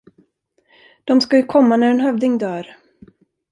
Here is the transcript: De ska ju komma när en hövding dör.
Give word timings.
De 1.03 1.21
ska 1.21 1.37
ju 1.37 1.43
komma 1.43 1.77
när 1.77 1.91
en 1.91 1.99
hövding 1.99 2.37
dör. 2.37 2.75